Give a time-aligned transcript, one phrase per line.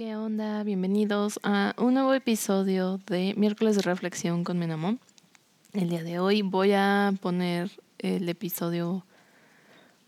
[0.00, 0.62] ¿Qué onda?
[0.62, 4.96] Bienvenidos a un nuevo episodio de Miércoles de Reflexión con Menamo.
[5.74, 9.04] El día de hoy voy a poner el episodio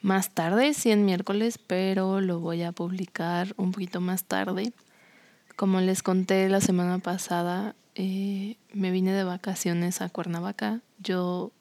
[0.01, 4.73] más tarde, sí en miércoles, pero lo voy a publicar un poquito más tarde.
[5.57, 10.81] Como les conté la semana pasada, eh, me vine de vacaciones a Cuernavaca.
[11.01, 11.53] Yo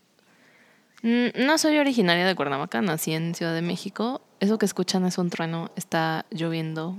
[1.04, 4.22] no soy originaria de Cuernavaca, nací en Ciudad de México.
[4.40, 6.96] Eso que escuchan es un trueno, está lloviendo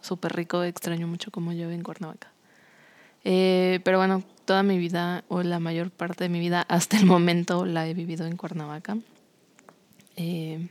[0.00, 2.32] súper rico, extraño mucho cómo llueve en Cuernavaca.
[3.24, 7.06] Eh, pero bueno, toda mi vida, o la mayor parte de mi vida hasta el
[7.06, 8.98] momento, la he vivido en Cuernavaca.
[10.16, 10.68] Eh,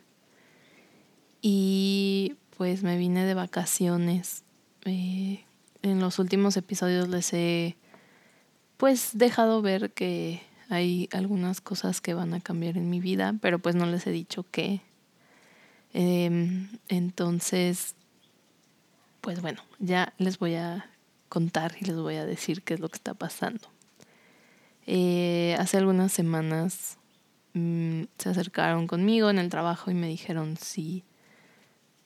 [1.41, 4.43] y pues me vine de vacaciones.
[4.85, 5.45] Eh,
[5.82, 7.77] en los últimos episodios les he
[8.77, 13.59] pues dejado ver que hay algunas cosas que van a cambiar en mi vida, pero
[13.59, 14.82] pues no les he dicho qué.
[15.93, 17.95] Em, entonces,
[19.21, 20.89] pues bueno, ya les voy a
[21.29, 23.67] contar y les voy a decir qué es lo que está pasando.
[24.87, 26.98] Eh, hace algunas semanas
[27.53, 31.03] mm, se acercaron conmigo en el trabajo y me dijeron si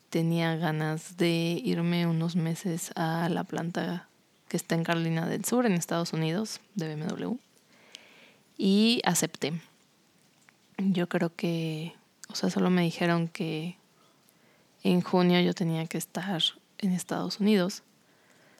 [0.09, 4.09] tenía ganas de irme unos meses a la planta
[4.47, 7.37] que está en Carolina del Sur, en Estados Unidos, de BMW.
[8.57, 9.53] Y acepté.
[10.77, 11.93] Yo creo que,
[12.29, 13.77] o sea, solo me dijeron que
[14.83, 16.43] en junio yo tenía que estar
[16.83, 17.83] en Estados Unidos.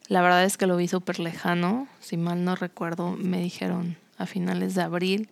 [0.08, 4.26] La verdad es que lo vi súper lejano, si mal no recuerdo, me dijeron a
[4.26, 5.30] finales de abril.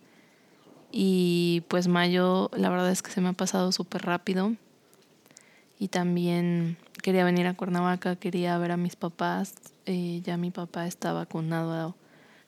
[0.90, 4.54] Y pues mayo, la verdad es que se me ha pasado súper rápido
[5.78, 9.54] y también quería venir a Cuernavaca, quería ver a mis papás.
[9.86, 11.96] Eh, ya mi papá está vacunado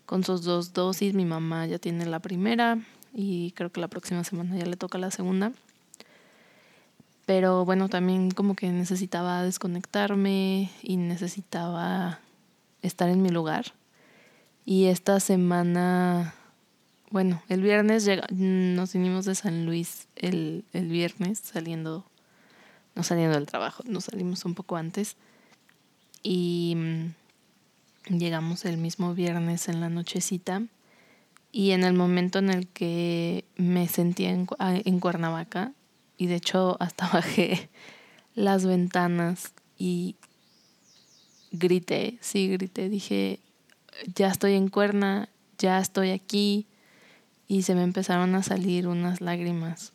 [0.06, 2.78] con sus dos dosis, mi mamá ya tiene la primera
[3.12, 5.52] y creo que la próxima semana ya le toca la segunda.
[7.26, 12.20] Pero bueno, también como que necesitaba desconectarme y necesitaba
[12.82, 13.72] estar en mi lugar.
[14.66, 16.34] Y esta semana,
[17.10, 22.04] bueno, el viernes llega, nos vinimos de San Luis el, el viernes saliendo
[22.94, 25.16] no saliendo del trabajo, nos salimos un poco antes
[26.22, 30.62] y mm, llegamos el mismo viernes en la nochecita
[31.50, 35.72] y en el momento en el que me sentía en, en Cuernavaca
[36.16, 37.70] y de hecho hasta bajé
[38.34, 40.16] las ventanas y
[41.52, 43.40] grité, sí grité, dije,
[44.14, 46.66] ya estoy en Cuerna, ya estoy aquí
[47.46, 49.94] y se me empezaron a salir unas lágrimas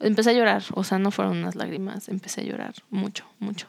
[0.00, 3.68] empecé a llorar, o sea, no fueron unas lágrimas, empecé a llorar mucho, mucho.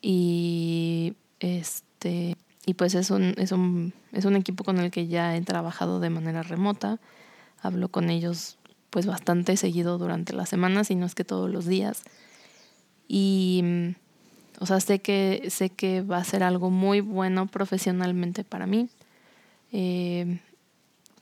[0.00, 2.36] Y este
[2.66, 6.00] y pues es un, es un, es un equipo con el que ya he trabajado
[6.00, 7.00] de manera remota.
[7.60, 8.57] Hablo con ellos
[8.90, 12.02] pues bastante seguido durante las semanas y no es que todos los días.
[13.06, 13.94] Y
[14.60, 18.88] o sea, sé que, sé que va a ser algo muy bueno profesionalmente para mí.
[19.72, 20.40] Eh,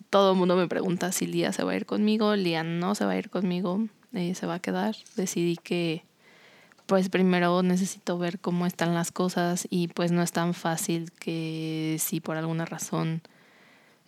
[0.09, 2.35] todo el mundo me pregunta si Lía se va a ir conmigo.
[2.35, 4.97] Lía no se va a ir conmigo, ella se va a quedar.
[5.17, 6.03] Decidí que
[6.87, 11.97] pues primero necesito ver cómo están las cosas y pues no es tan fácil que
[11.99, 13.23] si por alguna razón,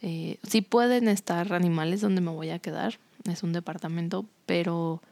[0.01, 2.99] eh, sí pueden estar animales donde me voy a quedar,
[3.33, 5.03] es un departamento, pero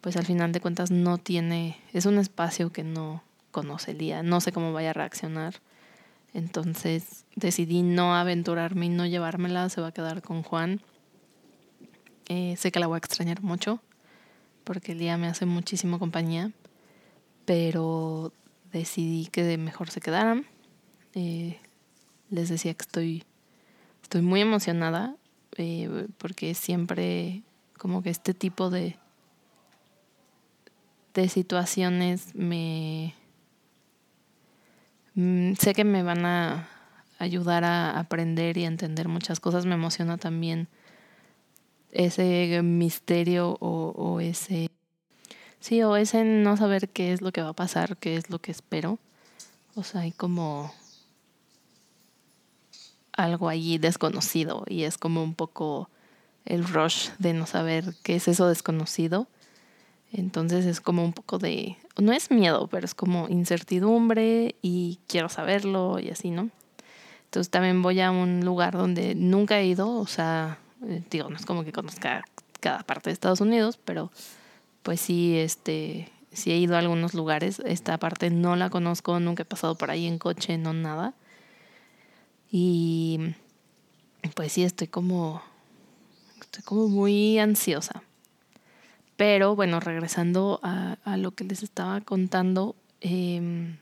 [0.00, 4.40] pues al final de cuentas no tiene, es un espacio que no conoce Lía, no
[4.40, 5.54] sé cómo vaya a reaccionar
[6.34, 10.80] entonces decidí no aventurarme y no llevármela, se va a quedar con Juan.
[12.28, 13.80] Eh, sé que la voy a extrañar mucho
[14.64, 16.52] porque el día me hace muchísimo compañía,
[17.44, 18.32] pero
[18.72, 20.46] decidí que mejor se quedaran.
[21.14, 21.58] Eh,
[22.30, 23.24] les decía que estoy,
[24.02, 25.16] estoy muy emocionada
[25.56, 27.42] eh, porque siempre
[27.82, 28.96] como que este tipo de,
[31.14, 33.16] de situaciones me,
[35.14, 36.68] Mm, sé que me van a
[37.18, 39.66] ayudar a aprender y a entender muchas cosas.
[39.66, 40.68] Me emociona también
[41.90, 44.70] ese misterio o, o ese...
[45.60, 48.40] Sí, o ese no saber qué es lo que va a pasar, qué es lo
[48.40, 48.98] que espero.
[49.74, 50.72] O sea, hay como
[53.12, 55.88] algo allí desconocido y es como un poco
[56.44, 59.28] el rush de no saber qué es eso desconocido.
[60.12, 65.28] Entonces es como un poco de, no es miedo, pero es como incertidumbre y quiero
[65.28, 66.50] saberlo y así, ¿no?
[67.24, 71.36] Entonces también voy a un lugar donde nunca he ido, o sea, eh, digo, no
[71.36, 72.24] es como que conozca
[72.60, 74.10] cada parte de Estados Unidos, pero
[74.82, 77.60] pues sí, este, sí he ido a algunos lugares.
[77.64, 81.14] Esta parte no la conozco, nunca he pasado por ahí en coche, no nada.
[82.50, 83.34] Y
[84.34, 85.42] pues sí, estoy como,
[86.52, 88.02] estoy como muy ansiosa.
[89.16, 93.78] Pero bueno, regresando a, lo que les estaba contando, em,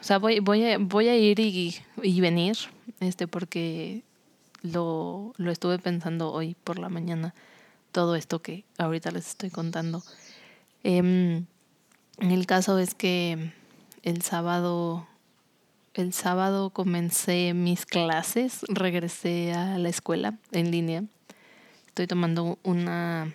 [0.00, 2.56] O sea, voy, voy, a, voy a ir y, y venir,
[3.00, 4.02] este, porque
[4.62, 7.34] lo, lo estuve pensando hoy por la mañana,
[7.92, 10.02] todo esto que ahorita les estoy contando.
[10.82, 11.42] Eh,
[12.18, 13.52] el caso es que
[14.02, 15.06] el sábado,
[15.94, 21.04] el sábado comencé mis clases, regresé a la escuela en línea.
[21.86, 23.34] Estoy tomando una,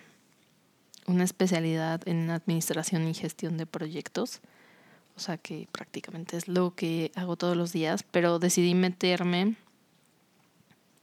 [1.06, 4.40] una especialidad en administración y gestión de proyectos
[5.18, 9.56] o sea que prácticamente es lo que hago todos los días, pero decidí meterme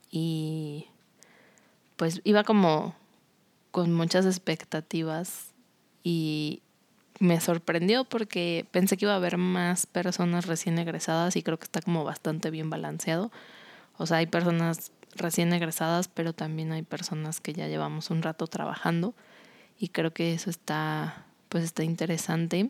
[0.10, 0.88] y
[1.98, 2.96] pues iba como
[3.72, 5.48] con muchas expectativas
[6.02, 6.62] y
[7.20, 11.66] me sorprendió porque pensé que iba a haber más personas recién egresadas y creo que
[11.66, 13.32] está como bastante bien balanceado.
[13.98, 18.48] O sea, hay personas recién egresadas, pero también hay personas que ya llevamos un rato
[18.48, 19.16] trabajando
[19.80, 22.70] y creo que eso está pues está interesante.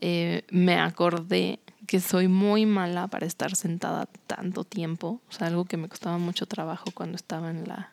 [0.00, 5.20] Eh, me acordé que soy muy mala para estar sentada tanto tiempo.
[5.28, 7.92] O sea, algo que me costaba mucho trabajo cuando estaba en la,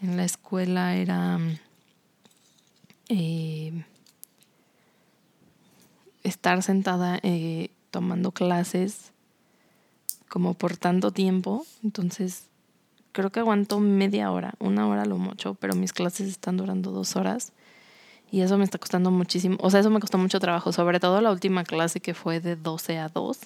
[0.00, 1.40] en la escuela era
[3.08, 3.84] eh,
[6.22, 9.12] estar sentada eh, tomando clases
[10.28, 11.64] como por tanto tiempo.
[11.82, 12.48] Entonces,
[13.12, 17.16] creo que aguanto media hora, una hora lo mucho, pero mis clases están durando dos
[17.16, 17.52] horas.
[18.30, 19.56] Y eso me está costando muchísimo.
[19.60, 20.70] O sea, eso me costó mucho trabajo.
[20.72, 23.38] Sobre todo la última clase que fue de 12 a 2.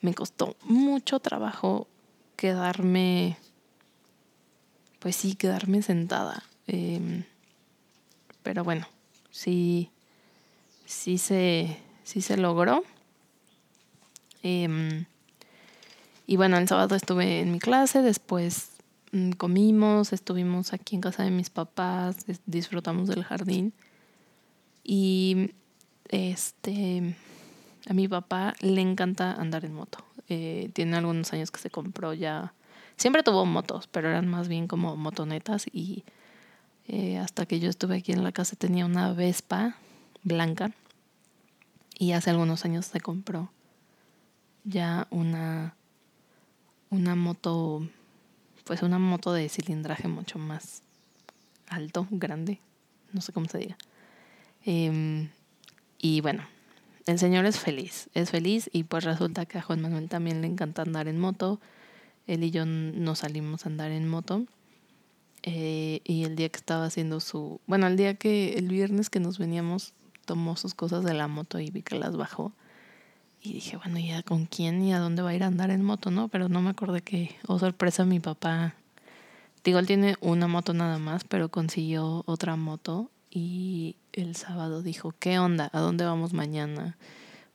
[0.00, 1.86] Me costó mucho trabajo
[2.34, 3.36] quedarme.
[4.98, 6.42] Pues sí, quedarme sentada.
[6.66, 7.24] Em,
[8.42, 8.86] pero bueno,
[9.30, 9.90] sí.
[10.86, 11.78] Sí se,
[12.10, 12.82] sí se logró.
[14.42, 15.04] Em,
[16.26, 18.70] y bueno, el sábado estuve en mi clase, después
[19.12, 22.16] mm, comimos, estuvimos aquí en casa de mis papás,
[22.46, 23.72] disfrutamos del jardín.
[24.82, 25.52] Y
[26.08, 27.14] este
[27.88, 29.98] a mi papá le encanta andar en moto.
[30.28, 32.54] Eh, tiene algunos años que se compró ya.
[32.96, 35.66] Siempre tuvo motos, pero eran más bien como motonetas.
[35.72, 36.02] Y
[36.88, 39.76] eh, hasta que yo estuve aquí en la casa tenía una Vespa
[40.24, 40.72] blanca.
[42.00, 43.52] Y hace algunos años se compró
[44.64, 45.76] ya una,
[46.88, 47.86] una moto,
[48.64, 50.82] pues una moto de cilindraje mucho más
[51.68, 52.58] alto, grande,
[53.12, 53.76] no sé cómo se diga.
[54.64, 55.28] Em,
[55.98, 56.42] y bueno,
[57.04, 60.46] el señor es feliz, es feliz y pues resulta que a Juan Manuel también le
[60.46, 61.60] encanta andar en moto.
[62.26, 64.46] Él y yo nos salimos a andar en moto.
[65.42, 67.60] Eh, y el día que estaba haciendo su...
[67.66, 68.54] Bueno, el día que...
[68.54, 69.92] El viernes que nos veníamos,
[70.30, 72.52] tomó sus cosas de la moto y vi que las bajó.
[73.42, 75.82] Y dije, bueno, ¿ya con quién y a dónde va a ir a andar en
[75.82, 76.28] moto, no?
[76.28, 78.74] Pero no me acordé que, oh sorpresa, mi papá...
[79.64, 85.12] Digo, él tiene una moto nada más, pero consiguió otra moto y el sábado dijo,
[85.18, 85.68] ¿qué onda?
[85.72, 86.96] ¿A dónde vamos mañana?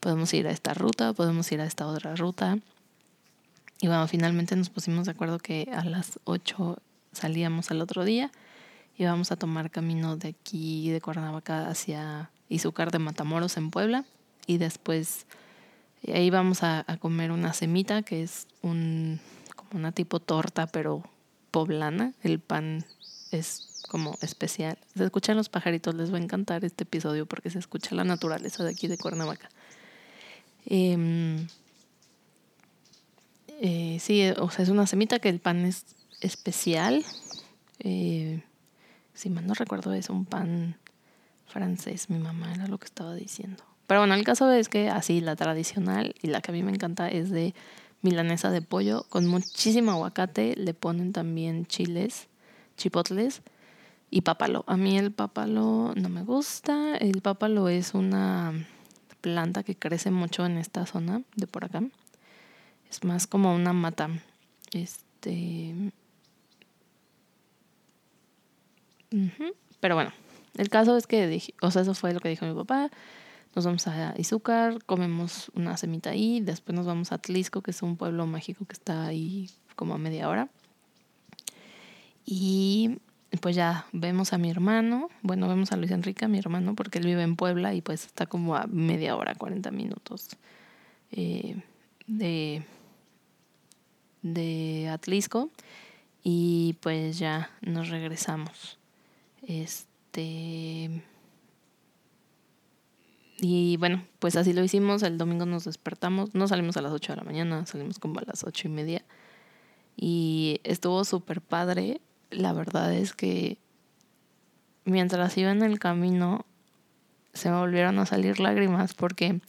[0.01, 1.13] ¿Podemos ir a esta ruta?
[1.13, 2.59] ¿Podemos ir a esta otra ruta?
[3.79, 6.77] Y bueno, finalmente nos pusimos de acuerdo que a las 8
[7.13, 8.31] salíamos al otro día
[8.97, 14.05] y vamos a tomar camino de aquí, de Cuernavaca, hacia Izúcar de Matamoros en Puebla.
[14.47, 15.25] Y después
[16.03, 19.19] eh, ahí vamos a, comer una semita, que es un,
[19.55, 21.03] como una tipo torta, pero
[21.51, 22.13] poblana.
[22.21, 22.85] El pan
[23.31, 24.77] es como especial.
[24.95, 28.63] Se escuchan los pajaritos, les va a encantar este episodio porque se escucha la naturaleza
[28.63, 29.49] de aquí de Cuernavaca.
[30.65, 31.47] Em,
[33.61, 35.85] eh, sí, o sea, es una semita que el pan es
[36.21, 37.05] especial.
[37.79, 38.41] Eh,
[39.13, 40.77] si mal no recuerdo, es un pan
[41.47, 42.09] francés.
[42.09, 43.63] Mi mamá era lo que estaba diciendo.
[43.87, 46.71] Pero bueno, el caso es que así la tradicional y la que a mí me
[46.71, 47.53] encanta es de
[48.01, 50.55] milanesa de pollo con muchísimo aguacate.
[50.55, 52.27] Le ponen también chiles,
[52.77, 53.41] chipotles
[54.09, 54.63] y pápalo.
[54.67, 56.95] A mí el pápalo no me gusta.
[56.97, 58.53] El pápalo es una
[59.21, 61.83] planta que crece mucho en esta zona de por acá.
[62.89, 64.09] Es más como una mata.
[64.71, 65.91] Este.
[69.79, 70.11] Pero bueno,
[70.57, 72.89] el caso es que o sea, eso fue lo que dijo mi papá.
[73.55, 77.81] Nos vamos a Izúcar, comemos una semita ahí, después nos vamos a Tlisco, que es
[77.81, 80.49] un pueblo mágico que está ahí como a media hora.
[82.25, 82.97] Y
[83.41, 87.05] pues ya vemos a mi hermano, bueno, vemos a Luis Enrique, mi hermano, porque él
[87.05, 90.29] vive en Puebla y pues está como a media hora, 40 minutos
[91.11, 91.61] eh,
[92.07, 92.63] de,
[94.21, 95.49] de Atlisco
[96.23, 98.79] y pues ya nos regresamos.
[99.47, 99.94] Este...
[100.21, 101.01] Y
[103.77, 105.03] bueno, pues así lo hicimos.
[105.03, 106.35] El domingo nos despertamos.
[106.35, 109.03] No salimos a las 8 de la mañana, salimos como a las ocho y media.
[109.97, 113.57] Y estuvo súper padre la verdad es que
[114.83, 116.45] mientras iba en el camino
[117.33, 119.41] se me volvieron a salir lágrimas porque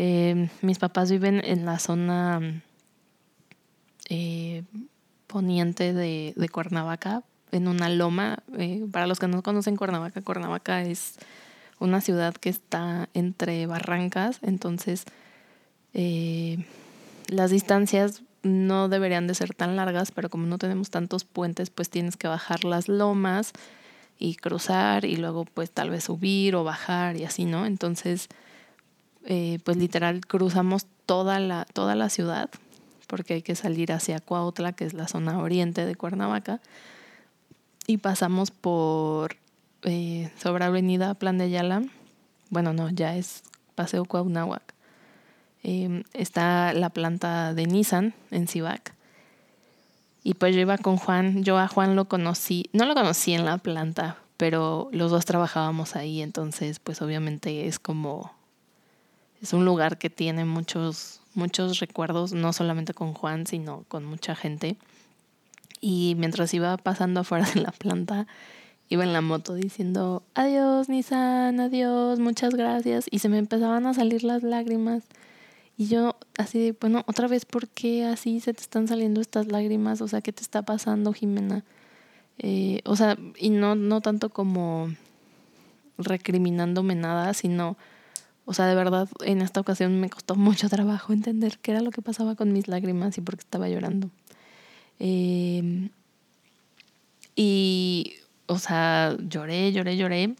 [0.00, 2.62] Eh, mis papás viven en la zona
[4.08, 4.62] eh,
[5.26, 8.38] poniente de, de, Cuernavaca, en una loma.
[8.56, 11.16] Eh, para los que no conocen Cuernavaca, Cuernavaca es
[11.78, 15.04] una ciudad que está entre barrancas, entonces
[17.28, 21.90] las distancias no deberían de ser tan largas, pero como no tenemos tantos puentes, pues
[21.90, 23.52] tienes que bajar las lomas
[24.18, 27.66] y cruzar y luego pues tal vez subir o bajar y así, ¿no?
[27.66, 28.28] Entonces,
[29.24, 32.50] eh, pues literal cruzamos toda la, toda la ciudad
[33.06, 36.60] porque hay que salir hacia Cuautla, que es la zona oriente de Cuernavaca,
[37.88, 39.36] y pasamos por
[39.82, 41.82] eh, sobre Avenida Plan de Ayala,
[42.50, 43.42] bueno, no, ya es
[43.74, 44.74] Paseo Cuauhnáhuac.
[45.62, 48.94] Em, está la planta de Nissan en Cibac
[50.22, 53.46] y pues yo iba con Juan, yo a Juan lo conocí, no lo conocí en
[53.46, 58.32] la planta, pero los dos trabajábamos ahí, entonces pues obviamente es como,
[59.40, 64.36] es un lugar que tiene muchos, muchos recuerdos, no solamente con Juan, sino con mucha
[64.36, 64.76] gente.
[65.80, 68.26] Y mientras iba pasando afuera de la planta,
[68.88, 73.06] iba en la moto diciendo, adiós Nissan, adiós, muchas gracias.
[73.10, 75.04] Y se me empezaban a salir las lágrimas.
[75.76, 79.46] Y yo así de, bueno, otra vez, ¿por qué así se te están saliendo estas
[79.46, 80.00] lágrimas?
[80.00, 81.64] O sea, ¿qué te está pasando, Jimena?
[82.38, 84.90] Eh, o sea, y no, no tanto como
[85.98, 87.76] recriminándome nada, sino,
[88.44, 91.90] o sea, de verdad, en esta ocasión me costó mucho trabajo entender qué era lo
[91.90, 94.10] que pasaba con mis lágrimas y por qué estaba llorando.
[94.98, 95.90] Eh,
[97.36, 98.14] y,
[98.46, 100.34] o sea, lloré, lloré, lloré.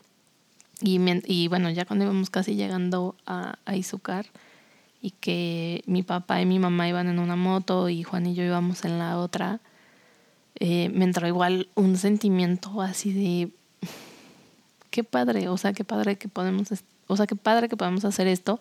[0.80, 4.26] Y, y bueno, ya cuando íbamos casi llegando a, a Izucar,
[5.00, 8.42] y que mi papá y mi mamá iban en una moto y Juan y yo
[8.42, 9.60] íbamos en la otra,
[10.56, 13.50] eh, me entró igual un sentimiento así de
[14.90, 16.68] qué padre, o sea, qué padre que podemos,
[17.06, 18.58] o sea, qué padre que podemos hacer esto.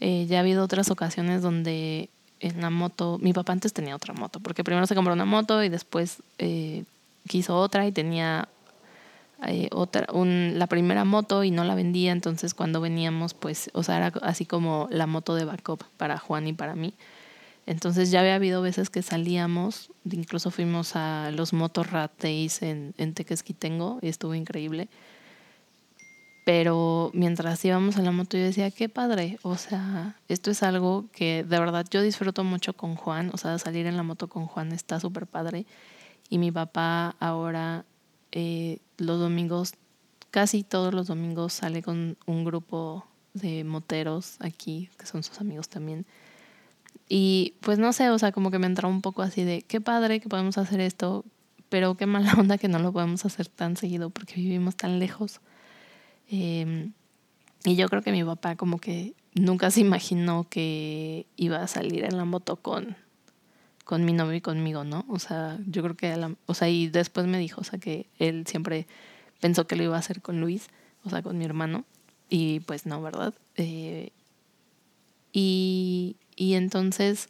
[0.00, 2.10] Eh, ya ha habido otras ocasiones donde
[2.40, 5.62] en la moto, mi papá antes tenía otra moto, porque primero se compró una moto
[5.62, 6.84] y después eh,
[7.26, 8.48] quiso otra y tenía
[9.46, 13.82] eh, otra, un, la primera moto y no la vendía, entonces cuando veníamos, pues, o
[13.82, 16.94] sea, era así como la moto de backup para Juan y para mí.
[17.66, 23.14] Entonces ya había habido veces que salíamos, incluso fuimos a los Motorrad Days en, en
[23.14, 24.88] Tequesquitengo y estuvo increíble.
[26.44, 31.06] Pero mientras íbamos en la moto yo decía, qué padre, o sea, esto es algo
[31.12, 34.46] que de verdad yo disfruto mucho con Juan, o sea, salir en la moto con
[34.46, 35.64] Juan está súper padre.
[36.28, 37.86] Y mi papá ahora
[38.32, 39.74] eh, los domingos,
[40.30, 45.68] casi todos los domingos sale con un grupo de moteros aquí, que son sus amigos
[45.68, 46.04] también.
[47.08, 49.80] Y pues no sé, o sea, como que me entró un poco así de, qué
[49.80, 51.24] padre que podemos hacer esto,
[51.68, 55.40] pero qué mala onda que no lo podemos hacer tan seguido porque vivimos tan lejos.
[56.30, 56.92] Em,
[57.64, 62.04] y yo creo que mi papá como que nunca se imaginó que iba a salir
[62.04, 62.96] en la moto con
[63.84, 65.04] con mi novio y conmigo, ¿no?
[65.08, 68.46] O sea, yo creo que, o sea, y después me dijo, o sea, que él
[68.46, 68.86] siempre
[69.40, 70.68] pensó que lo iba a hacer con Luis,
[71.04, 71.84] o sea, con mi hermano,
[72.30, 73.34] y pues no, ¿verdad?
[73.56, 74.10] Eh,
[75.32, 77.28] y, y entonces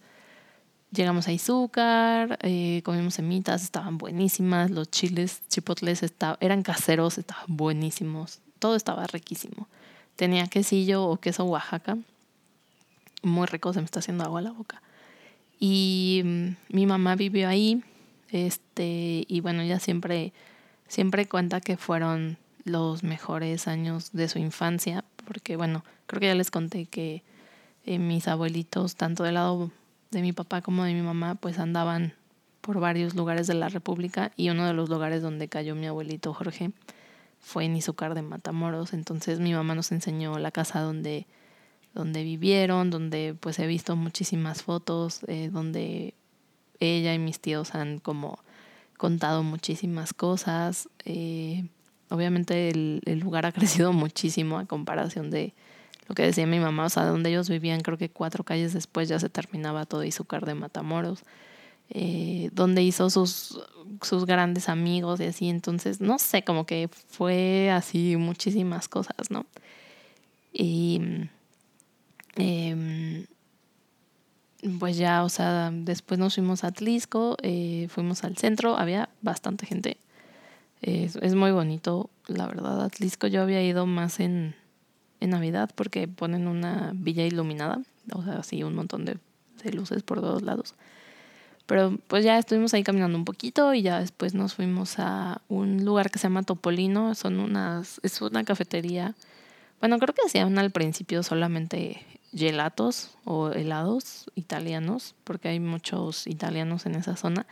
[0.93, 7.47] llegamos a Izúcar, eh, comimos semitas, estaban buenísimas, los chiles chipotles estaban, eran caseros, estaban
[7.49, 9.69] buenísimos, todo estaba riquísimo.
[10.17, 11.99] Tenía quesillo o queso Oaxaca,
[13.23, 14.81] muy rico, se me está haciendo agua la boca.
[15.61, 17.85] Y mm, mi mamá vivió ahí,
[18.31, 20.33] este, y bueno, ella siempre,
[20.89, 26.35] siempre cuenta que fueron los mejores años de su infancia, porque bueno, creo que ya
[26.35, 27.23] les conté que
[27.85, 29.73] eh, mis abuelitos, tanto del lado
[30.11, 32.15] de mi papá como de mi mamá, pues andaban
[32.63, 36.33] por varios lugares de la República y uno de los lugares donde cayó mi abuelito
[36.33, 36.73] Jorge
[37.45, 38.93] fue en Izúcar de Matamoros.
[38.93, 41.27] Entonces mi mamá nos enseñó la casa donde
[41.95, 46.15] donde vivieron, donde pues he visto muchísimas fotos, eh, donde
[46.81, 48.41] ella y mis tíos han como
[48.99, 50.89] contado muchísimas cosas.
[51.05, 51.69] Eh,
[52.11, 55.55] obviamente el, el, lugar ha crecido muchísimo a comparación de
[56.09, 59.09] lo que decía mi mamá, o sea, donde ellos vivían, creo que cuatro calles después
[59.09, 61.23] ya se terminaba todo Izúcar de Matamoros,
[61.91, 63.61] eh, donde hizo sus,
[64.03, 69.47] sus grandes amigos y así, entonces, no sé, como que fue así muchísimas cosas, ¿no?
[70.53, 71.01] Y
[72.37, 73.27] eh,
[74.79, 79.67] pues ya, o sea, después nos fuimos a Atlisco, eh, fuimos al centro, había bastante
[79.67, 79.99] gente.
[80.81, 82.83] Es, muy bonito, la verdad.
[82.83, 84.55] Atlisco yo había ido más en,
[85.21, 89.19] en Navidad porque ponen una villa iluminada, o sea, así un montón de
[89.73, 90.75] luces por todos lados.
[91.67, 95.85] Pero pues ya estuvimos ahí caminando un poquito y ya después nos fuimos a un
[95.85, 99.15] lugar que se llama Topolino, son unas, es una cafetería.
[99.81, 102.05] Bueno, creo que hacían al principio solamente
[102.35, 107.47] gelatos o helados italianos, porque hay muchos italianos en esa zona.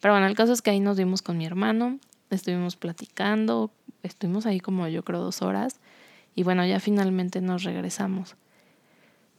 [0.00, 1.98] Pero bueno, el caso es que ahí nos vimos con mi hermano,
[2.30, 3.72] estuvimos platicando,
[4.02, 5.80] estuvimos ahí como yo creo dos horas
[6.34, 8.36] y bueno, ya finalmente nos regresamos.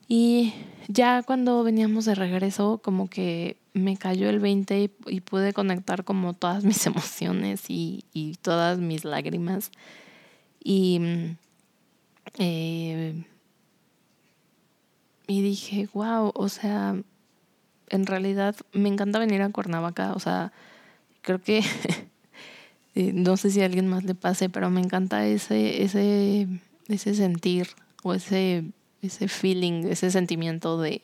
[0.10, 0.54] Y
[0.88, 6.34] ya cuando veníamos de regreso, como que me cayó el 20 y, pude conectar como
[6.34, 9.72] todas mis emociones y, y todas mis lágrimas.
[10.64, 11.00] Y,
[12.38, 13.24] eh,
[15.28, 16.96] y dije, wow, o sea,
[17.90, 20.52] en realidad me encanta venir a Cuernavaca, o sea,
[21.22, 21.64] creo que
[22.96, 26.48] eh, no sé si a alguien más le pase, pero me encanta ese, ese,
[26.88, 27.68] ese sentir
[28.04, 28.66] o ese,
[29.02, 31.04] ese feeling, ese sentimiento de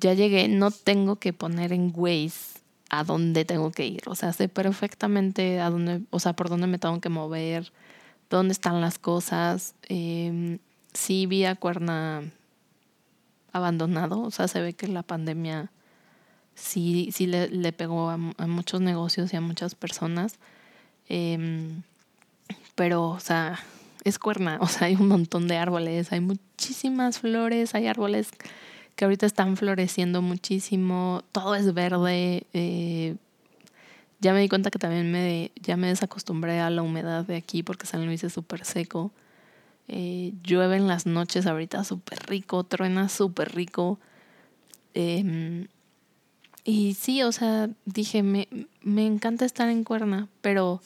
[0.00, 4.02] ya llegué, no tengo que poner en Waze a dónde tengo que ir.
[4.06, 7.72] O sea, sé perfectamente a dónde, o sea, por dónde me tengo que mover,
[8.28, 9.74] dónde están las cosas.
[9.88, 10.58] Eh,
[10.92, 12.22] sí vi a Cuerna
[13.52, 15.70] abandonado, o sea, se ve que la pandemia
[16.54, 20.38] sí, sí le, le pegó a, muchos negocios y a muchas personas.
[21.08, 21.82] Em,
[22.74, 23.58] pero, o sea,
[24.04, 28.30] es cuerna, o sea, hay un montón de árboles, hay muchísimas flores, hay árboles
[28.96, 32.46] que ahorita están floreciendo muchísimo, todo es verde.
[32.52, 33.16] Eh,
[34.20, 37.62] ya me di cuenta que también me, ya me desacostumbré a la humedad de aquí
[37.62, 39.12] porque San Luis es súper seco.
[39.88, 43.98] Eh, llueve en las noches ahorita súper rico, truena súper rico.
[44.94, 45.68] Em,
[46.64, 48.46] y sí, o sea, dije, me,
[48.82, 50.80] me encanta estar en Cuerna, pero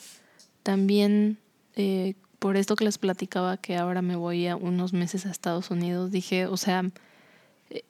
[0.62, 1.38] también
[1.76, 5.70] eh, por esto que les platicaba que ahora me voy a unos meses a Estados
[5.70, 6.84] Unidos, dije, o sea,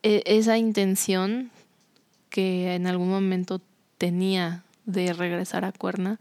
[0.02, 1.50] esa intención
[2.30, 3.60] que en algún momento
[3.98, 6.18] tenía de regresar a Cuerna,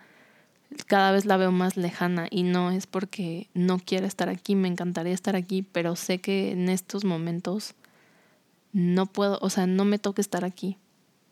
[0.87, 4.67] cada vez la veo más lejana y no es porque no quiera estar aquí, me
[4.67, 7.75] encantaría estar aquí, pero sé que en estos momentos
[8.71, 10.77] no puedo, o sea, no me toca estar aquí.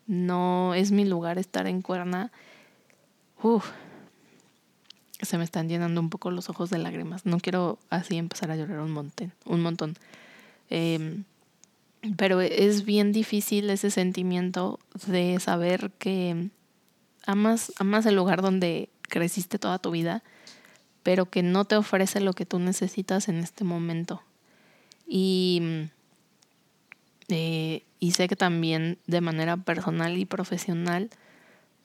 [0.07, 2.31] No es mi lugar estar en Cuerna.
[3.41, 3.69] Uf,
[5.21, 7.25] se me están llenando un poco los ojos de lágrimas.
[7.25, 9.95] No quiero así empezar a llorar un montón, un montón.
[10.69, 11.23] Em,
[12.17, 16.49] pero es bien difícil ese sentimiento de saber que
[17.25, 20.23] amas, amas el lugar donde creciste toda tu vida,
[21.03, 24.23] pero que no te ofrece lo que tú necesitas en este momento.
[25.07, 25.89] Y,
[27.27, 31.09] eh, y sé que también de manera personal y profesional,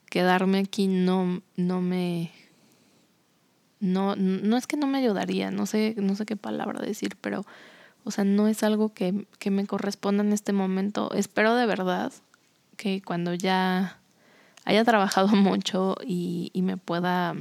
[0.09, 2.33] quedarme aquí no, no me...
[3.79, 7.44] No, no es que no me ayudaría, no sé, no sé qué palabra decir, pero,
[8.07, 11.11] o sea, no es algo que, que me corresponda en este momento.
[11.12, 12.12] Espero de verdad
[12.77, 13.99] que cuando ya
[14.64, 17.35] haya trabajado mucho y, y me pueda,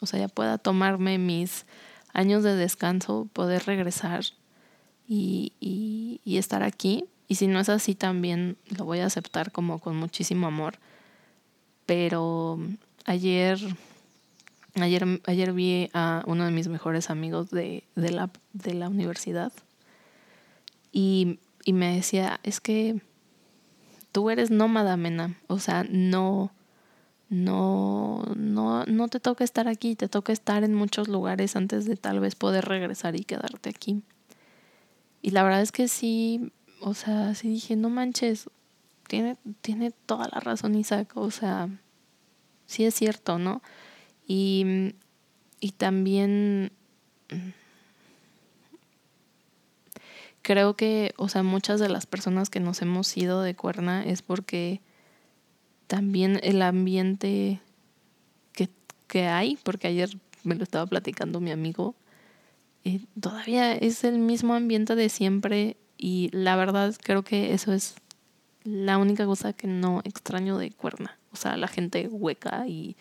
[0.00, 1.66] o sea, ya pueda tomarme mis
[2.14, 4.24] años de descanso, poder regresar
[5.06, 7.04] y, y, estar aquí.
[7.28, 10.78] Y si no es así, también lo voy a aceptar como con muchísimo amor.
[11.84, 12.58] Pero
[13.04, 13.58] ayer,
[14.76, 19.52] ayer, ayer vi a uno de mis mejores amigos de, de, la, de la universidad
[20.96, 23.02] y, y me decía, es que
[24.12, 25.38] tú eres nómada, Mena.
[25.46, 26.54] O sea, no,
[27.28, 31.98] no, no, no te toca estar aquí, te toca estar en muchos lugares antes de
[31.98, 34.00] tal vez poder regresar y quedarte aquí.
[35.20, 38.48] Y la verdad es que sí, o sea, sí dije, no manches,
[39.06, 41.68] tiene, tiene toda la razón Isaac, o sea,
[42.64, 43.60] sí es cierto, ¿no?
[44.26, 44.94] Y,
[45.60, 46.72] y también
[50.46, 54.22] creo que, o sea, muchas de las personas que nos hemos ido de cuerna es
[54.22, 54.80] porque
[55.88, 57.60] también el ambiente
[58.52, 58.68] que,
[59.08, 60.08] que hay, porque ayer
[60.44, 61.96] me lo estaba platicando mi amigo,
[62.84, 67.96] eh, todavía es el mismo ambiente de siempre y la verdad creo que eso es
[68.62, 71.18] la única cosa que no extraño de Cuerna.
[71.32, 72.94] O sea, la gente hueca y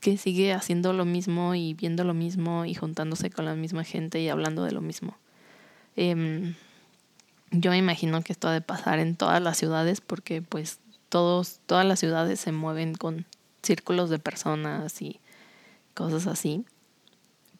[0.00, 4.20] que sigue haciendo lo mismo y viendo lo mismo y juntándose con la misma gente
[4.20, 5.16] y hablando de lo mismo.
[5.96, 6.54] Eh,
[7.50, 11.60] yo me imagino que esto ha de pasar en todas las ciudades porque pues todos,
[11.66, 13.26] todas las ciudades se mueven con
[13.62, 15.20] círculos de personas y
[15.94, 16.64] cosas así.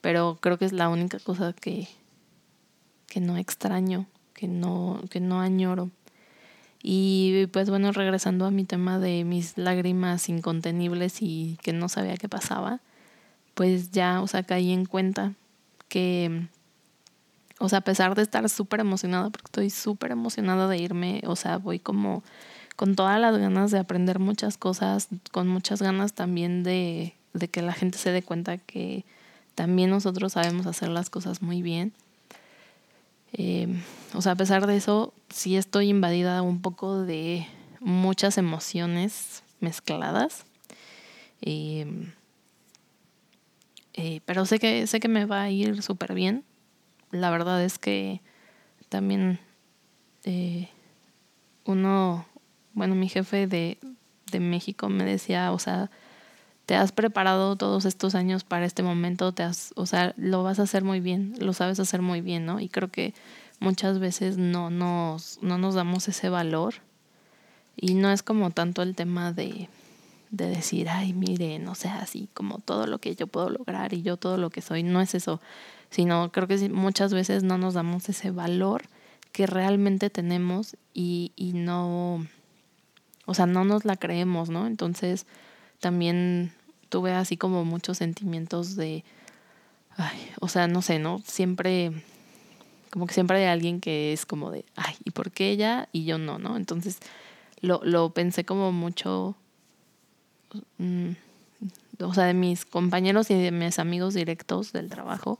[0.00, 1.88] Pero creo que es la única cosa que,
[3.06, 5.90] que no extraño, que no, que no añoro.
[6.82, 12.16] Y pues bueno, regresando a mi tema de mis lágrimas incontenibles y que no sabía
[12.16, 12.80] qué pasaba,
[13.54, 15.34] pues ya, o sea, caí en cuenta
[15.88, 16.46] que,
[17.60, 21.36] o sea, a pesar de estar súper emocionada, porque estoy súper emocionada de irme, o
[21.36, 22.24] sea, voy como
[22.74, 27.14] con todas las ganas de aprender muchas cosas, con muchas ganas también de,
[27.52, 29.04] que la gente se dé cuenta que
[29.54, 31.92] también nosotros sabemos hacer las cosas muy bien.
[33.34, 33.82] Em,
[34.14, 37.46] o sea, a pesar de eso, sí estoy invadida un poco de
[37.80, 40.46] muchas emociones mezcladas.
[41.42, 42.14] Em,
[43.92, 46.42] eh, pero sé que, sé que me va a ir súper bien.
[47.10, 48.20] La verdad es que
[48.88, 49.38] también
[50.24, 50.68] eh,
[51.64, 52.26] uno,
[52.74, 53.78] bueno, mi jefe de,
[54.30, 55.90] de México me decía, o sea,
[56.66, 60.60] te has preparado todos estos años para este momento, te has, o sea, lo vas
[60.60, 62.60] a hacer muy bien, lo sabes hacer muy bien, ¿no?
[62.60, 63.12] Y creo que
[63.58, 66.74] muchas veces no nos, no nos damos ese valor
[67.76, 69.68] y no es como tanto el tema de,
[70.30, 74.02] de decir, ay, miren, o sea, así como todo lo que yo puedo lograr y
[74.02, 75.40] yo todo lo que soy, no es eso,
[75.90, 78.82] sino creo que muchas veces no nos damos ese valor
[79.32, 82.26] que realmente tenemos y, y no,
[83.26, 84.66] o sea, no nos la creemos, ¿no?
[84.66, 85.26] Entonces,
[85.80, 86.52] también
[86.88, 89.04] tuve así como muchos sentimientos de,
[89.96, 91.20] ay, o sea, no sé, ¿no?
[91.24, 91.92] Siempre,
[92.90, 96.04] como que siempre hay alguien que es como de, ay, ¿y por qué ella y
[96.04, 96.56] yo no, ¿no?
[96.56, 96.98] Entonces
[97.60, 99.36] lo, lo pensé como mucho,
[100.78, 101.10] mm,
[102.00, 105.38] o sea, de mis compañeros y de mis amigos directos del trabajo.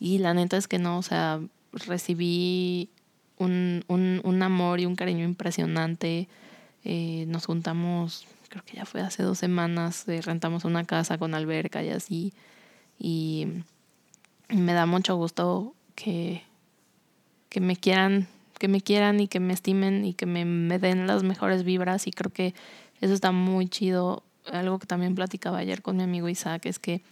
[0.00, 1.40] Y la neta es que no, o sea,
[1.72, 2.90] recibí
[3.38, 6.28] un, un, un amor y un cariño impresionante.
[6.82, 11.34] Eh, nos juntamos creo que ya fue hace dos semanas, eh, rentamos una casa con
[11.34, 12.34] alberca y así.
[12.98, 13.46] Y
[14.48, 16.42] me da mucho gusto que,
[17.48, 18.26] que me quieran,
[18.58, 22.06] que me quieran y que me estimen y que me, me den las mejores vibras.
[22.06, 22.54] Y creo que
[23.00, 24.24] eso está muy chido.
[24.52, 27.02] Algo que también platicaba ayer con mi amigo Isaac es que,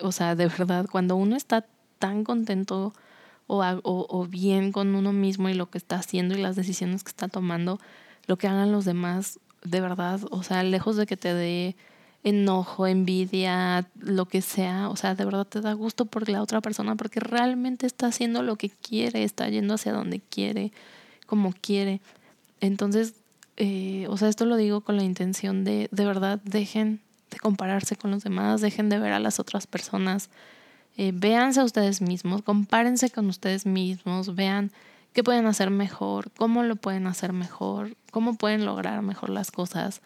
[0.00, 1.66] o sea, de verdad, cuando uno está
[1.98, 2.92] tan contento
[3.46, 7.04] o, o, o, bien con uno mismo y lo que está haciendo y las decisiones
[7.04, 7.78] que está tomando,
[8.26, 11.76] lo que hagan los demás de verdad, o sea, lejos de que te dé
[12.22, 16.60] enojo, envidia, lo que sea, o sea, de verdad te da gusto por la otra
[16.60, 20.72] persona porque realmente está haciendo lo que quiere, está yendo hacia donde quiere,
[21.26, 22.00] como quiere.
[22.60, 23.14] Entonces,
[23.56, 27.96] eh, o sea, esto lo digo con la intención de, de verdad, dejen de compararse
[27.96, 30.30] con los demás, dejen de ver a las otras personas,
[30.96, 34.70] eh, véanse a ustedes mismos, compárense con ustedes mismos, vean
[35.12, 40.02] qué pueden hacer mejor, cómo lo pueden hacer mejor, cómo pueden lograr mejor las cosas.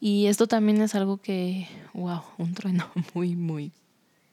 [0.00, 3.72] Y esto también es algo que, wow, un trueno muy, muy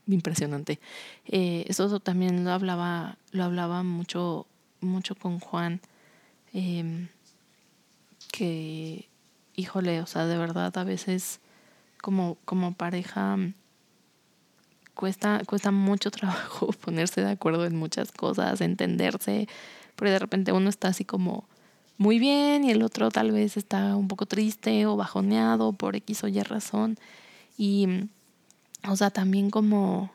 [0.07, 0.79] impresionante.
[1.25, 4.47] Eh, eso también lo hablaba, lo hablaba mucho,
[4.81, 5.79] mucho con Juan,
[6.53, 7.07] em,
[8.31, 9.07] que,
[9.55, 11.39] híjole, o sea, de verdad a veces
[12.01, 13.37] como, como pareja
[14.93, 19.47] cuesta, cuesta mucho trabajo ponerse de acuerdo en muchas cosas, entenderse,
[19.95, 21.45] porque de repente uno está así como
[21.97, 26.23] muy bien y el otro tal vez está un poco triste o bajoneado por X
[26.23, 26.97] o Y razón.
[27.57, 27.87] Y,
[28.87, 30.09] o sea, también como,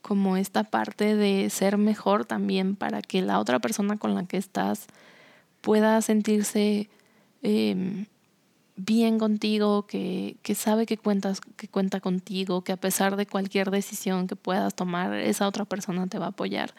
[0.00, 4.38] como esta parte de ser mejor también para que la otra persona con la que
[4.38, 4.86] estás
[5.60, 6.88] pueda sentirse
[7.42, 8.06] em,
[8.78, 13.70] bien contigo, que, que sabe que cuentas, que cuenta contigo, que a pesar de cualquier
[13.70, 16.72] decisión que puedas tomar, esa otra persona te va a apoyar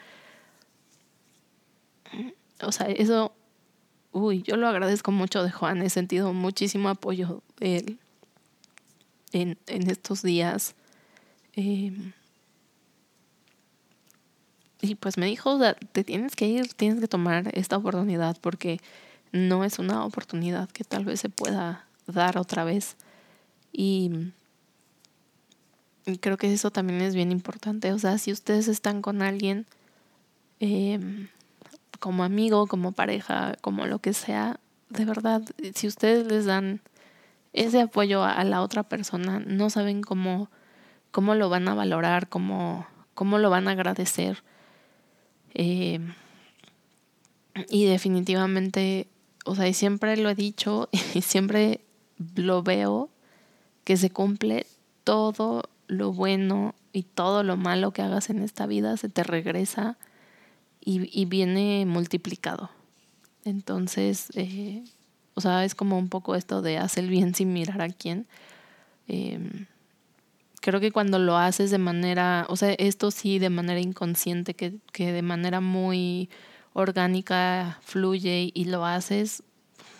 [2.62, 3.32] o sea, eso,
[4.12, 7.98] uy, yo lo agradezco mucho de Juan, he sentido muchísimo apoyo de él
[9.32, 10.74] en, en estos días.
[11.54, 12.12] Em,
[14.82, 15.58] y pues me dijo,
[15.92, 18.80] te tienes que ir, tienes que tomar esta oportunidad porque
[19.32, 22.96] no es una oportunidad que tal vez se pueda dar otra vez.
[23.72, 24.32] Y,
[26.20, 27.92] creo que eso también es bien importante.
[27.92, 29.66] O sea, si ustedes están con alguien,
[30.60, 30.98] eh,
[32.00, 35.42] como amigo, como pareja, como lo que sea, de verdad,
[35.74, 36.80] si ustedes les dan
[37.52, 40.50] ese apoyo a, la otra persona, no saben cómo,
[41.10, 44.42] cómo lo van a valorar, cómo, cómo lo van a agradecer.
[45.54, 46.00] Eh,
[47.68, 49.08] y definitivamente,
[49.44, 51.80] o sea, y siempre lo he dicho y siempre
[52.34, 53.10] lo veo,
[53.84, 54.66] que se cumple
[55.04, 59.96] todo lo bueno y todo lo malo que hagas en esta vida se te regresa
[60.82, 62.70] y, viene multiplicado.
[63.44, 64.82] Entonces, eh,
[65.34, 68.26] o sea, es como un poco esto de hacer el bien sin mirar a quién.
[69.08, 69.66] Em,
[70.60, 74.74] creo que cuando lo haces de manera, o sea, esto sí de manera inconsciente, que,
[74.92, 76.30] que de manera muy
[76.72, 79.42] orgánica fluye y lo haces,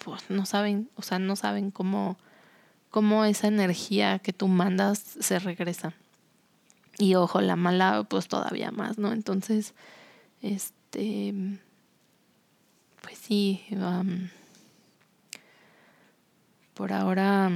[0.04, 2.18] pues no saben, o sea, no saben cómo,
[2.90, 5.94] cómo esa energía que tú mandas se regresa.
[6.98, 9.12] Y ojo, la mala, pues todavía más, ¿no?
[9.12, 9.74] Entonces,
[10.42, 11.34] este,
[13.02, 13.64] pues sí,
[16.74, 17.50] por ahora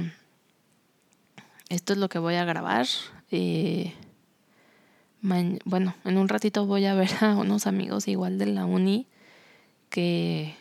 [1.69, 2.87] esto es lo que voy a grabar.
[3.31, 3.93] Eh,
[5.21, 9.07] bueno, en un ratito voy a ver a unos amigos igual de la uni
[9.89, 10.55] que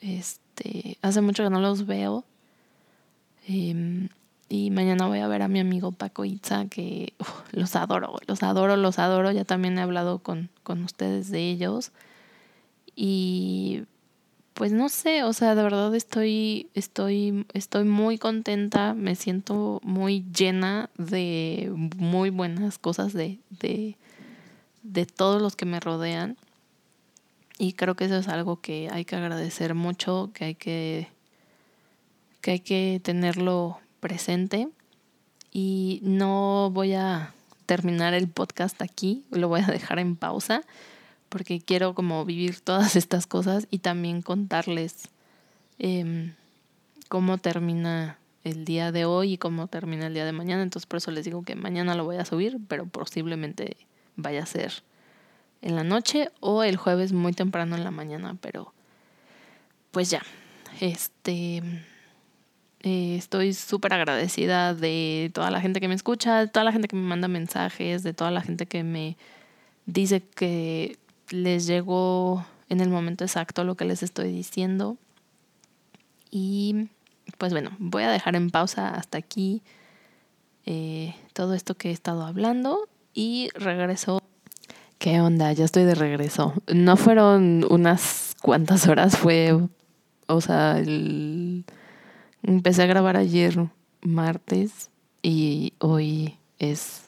[0.00, 2.24] este hace mucho que no los veo.
[3.46, 4.08] Em,
[4.48, 7.14] y mañana voy a ver a mi amigo Paco Itza, que
[7.52, 9.30] los adoro, los adoro, los adoro.
[9.32, 11.92] Ya también he hablado con, con ustedes de ellos.
[12.96, 13.84] Y
[14.54, 20.24] pues no sé, o sea, de verdad estoy, estoy, estoy muy contenta, me siento muy
[20.36, 23.96] llena de muy buenas cosas de, de,
[24.82, 26.36] de todos los que me rodean.
[27.60, 31.08] Y creo que eso es algo que hay que agradecer mucho, que hay que,
[32.40, 34.70] que hay que tenerlo presente.
[35.52, 37.34] Y no voy a
[37.66, 40.62] terminar el podcast aquí, lo voy a dejar en pausa
[41.28, 45.10] porque quiero como vivir todas estas cosas y también contarles
[45.78, 46.32] em,
[47.10, 50.62] cómo termina el día de hoy y cómo termina el día de mañana.
[50.62, 53.76] Entonces por eso les digo que mañana lo voy a subir, pero posiblemente
[54.16, 54.82] vaya a ser
[55.62, 58.72] en la noche o el jueves muy temprano en la mañana, pero
[59.90, 60.22] pues ya,
[60.80, 61.62] este...
[62.82, 66.88] Eh, estoy súper agradecida de toda la gente que me escucha, de toda la gente
[66.88, 69.18] que me manda mensajes, de toda la gente que me
[69.84, 74.96] dice que les llegó en el momento exacto lo que les estoy diciendo.
[76.30, 76.88] Y
[77.36, 79.62] pues bueno, voy a dejar en pausa hasta aquí
[80.64, 84.19] eh, todo esto que he estado hablando y regreso.
[85.00, 85.50] ¿Qué onda?
[85.54, 86.52] Ya estoy de regreso.
[86.70, 89.58] No fueron unas cuantas horas, fue,
[90.26, 90.76] o sea,
[92.42, 93.70] empecé a grabar ayer
[94.02, 94.90] martes
[95.22, 97.04] y hoy es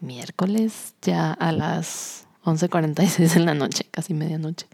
[0.00, 4.66] miércoles ya a las 11.46 en la noche, casi medianoche.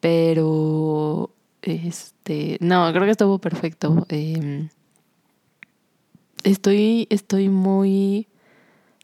[0.00, 4.06] Pero, este, no, creo que estuvo perfecto.
[4.08, 4.70] Em,
[6.44, 8.26] estoy, estoy muy,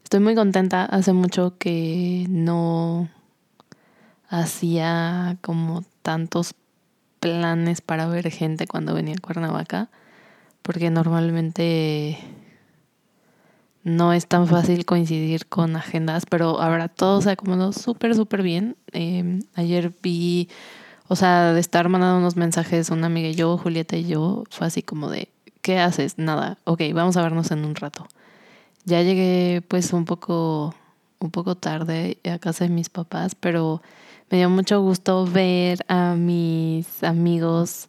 [0.07, 0.85] estoy muy contenta.
[0.85, 3.09] Hace mucho que no
[4.29, 6.55] hacía como tantos
[7.19, 9.89] planes para ver gente cuando venía a Cuernavaca,
[10.63, 12.21] porque normalmente
[13.83, 18.77] no es tan fácil coincidir con agendas, pero ahora todo se acomodó súper, súper bien.
[18.93, 20.49] Em, ayer vi,
[21.09, 24.69] o sea, de estar mandando unos mensajes una amiga y yo, Julieta y yo, fue
[24.69, 25.31] así como de,
[25.63, 26.17] ¿qué haces?
[26.17, 28.07] Nada, ok, vamos a vernos en un rato.
[28.87, 30.73] Ya llegué pues un poco,
[31.19, 33.83] un poco tarde a casa de mis papás, pero
[34.31, 37.89] me dio mucho gusto ver a mis amigos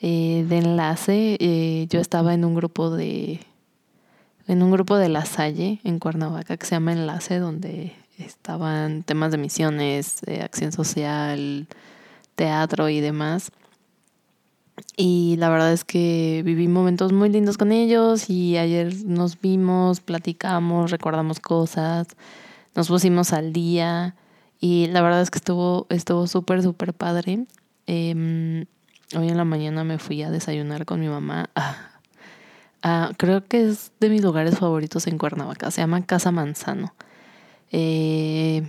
[0.00, 1.36] eh, de enlace.
[1.38, 3.38] Eh, yo estaba en un grupo de
[4.48, 9.30] en un grupo de La Salle en Cuernavaca que se llama Enlace, donde estaban temas
[9.30, 11.68] de misiones, acción social,
[12.34, 13.52] teatro y demás.
[14.96, 20.00] Y la verdad es que viví momentos muy lindos con ellos y ayer nos vimos,
[20.00, 22.08] platicamos, recordamos cosas,
[22.74, 24.16] nos pusimos al día
[24.60, 27.46] y la verdad es que estuvo estuvo súper, súper padre.
[27.86, 28.66] Em,
[29.16, 31.50] hoy en la mañana me fui a desayunar con mi mamá.
[32.84, 35.70] Ah, creo que es de mis lugares favoritos en Cuernavaca.
[35.70, 36.92] Se llama Casa Manzano.
[37.70, 38.64] Eh,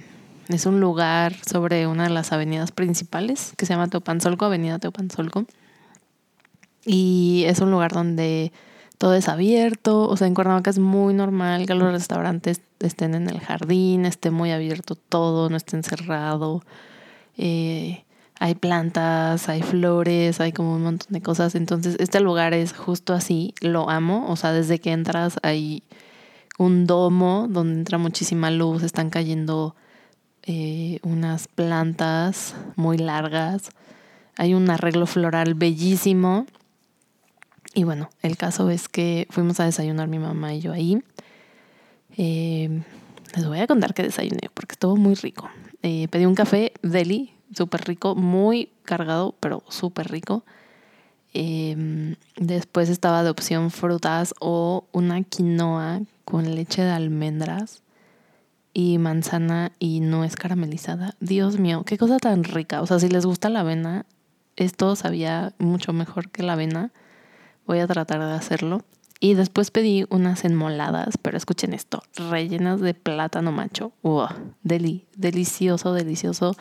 [0.49, 5.45] es un lugar sobre una de las avenidas principales que se llama Teopanzolco, Avenida Teopanzolco.
[6.85, 8.51] Y es un lugar donde
[8.97, 10.07] todo es abierto.
[10.07, 14.31] O sea, en Cuernavaca es muy normal que los restaurantes estén en el jardín, esté
[14.31, 16.63] muy abierto todo, no esté encerrado.
[17.37, 18.03] Eh,
[18.39, 21.55] hay plantas, hay flores, hay como un montón de cosas.
[21.55, 24.29] Entonces, este lugar es justo así, lo amo.
[24.29, 25.83] O sea, desde que entras hay
[26.57, 29.75] un domo donde entra muchísima luz, están cayendo
[30.43, 33.69] eh, unas plantas muy largas,
[34.37, 36.45] hay un arreglo floral bellísimo.
[37.73, 41.01] Y bueno, el caso es que fuimos a desayunar mi mamá y yo ahí.
[42.17, 42.83] Eh,
[43.35, 45.49] les voy a contar que desayuné porque estuvo muy rico.
[45.81, 50.43] Eh, pedí un café deli súper rico, muy cargado, pero súper rico.
[51.33, 57.81] Em, después estaba de opción frutas o una quinoa con leche de almendras
[58.73, 61.15] y manzana y nuez caramelizada.
[61.19, 62.81] Dios mío, qué cosa tan rica.
[62.81, 64.05] O sea, si les gusta la avena,
[64.55, 66.91] esto sabía mucho mejor que la avena.
[67.65, 68.83] Voy a tratar de hacerlo.
[69.19, 73.93] Y después pedí unas enmoladas, pero escuchen esto, rellenas de plátano macho.
[74.63, 76.57] Deli, delicioso, delicioso.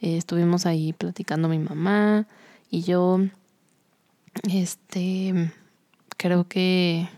[0.00, 2.26] Eh, estuvimos ahí platicando mi mamá
[2.70, 3.20] y yo.
[4.50, 5.50] Este,
[6.18, 7.08] creo que,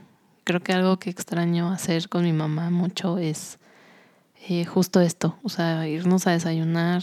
[0.44, 3.58] creo que algo que extraño hacer con mi mamá mucho es
[4.48, 7.02] eh, justo esto, o sea, irnos a desayunar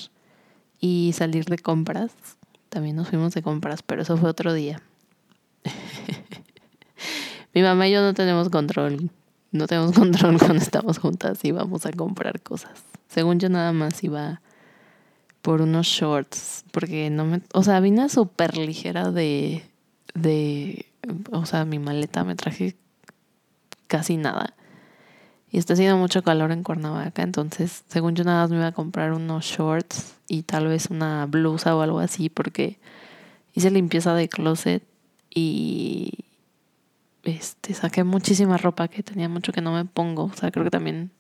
[0.80, 2.12] y salir de compras.
[2.70, 4.82] También nos fuimos de compras, pero eso fue otro día.
[7.54, 9.10] mi mamá y yo no tenemos control
[9.56, 12.84] no tenemos control cuando estamos juntas y vamos a comprar cosas.
[13.08, 14.42] Según yo nada más iba
[15.42, 19.64] por unos shorts, porque no me, o sea, vine súper ligera de,
[20.16, 20.88] de,
[21.32, 22.76] o sea, mi maleta me traje
[23.88, 24.56] casi nada.
[25.52, 28.72] Y está haciendo mucho calor en Cuernavaca, entonces según yo nada más me iba a
[28.72, 32.80] comprar unos shorts y tal vez una blusa o algo así, porque
[33.54, 34.84] hice limpieza de closet
[35.36, 36.26] y
[37.24, 40.24] este saqué muchísima ropa que tenía mucho que no me pongo.
[40.24, 41.12] O sea, creo que también